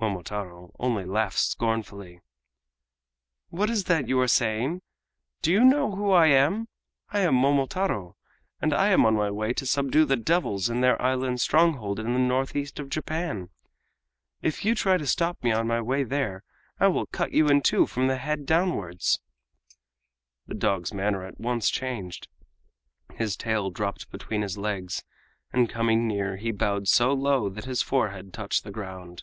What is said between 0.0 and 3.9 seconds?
Momotaro only laughed scornfully: "What is